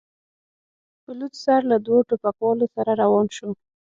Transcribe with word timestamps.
په 1.03 1.11
لوڅ 1.19 1.33
سر 1.45 1.61
له 1.71 1.77
دوو 1.85 1.97
ټوپکوالو 2.07 2.65
سره 2.75 2.91
روان 3.01 3.25
شو. 3.35 3.49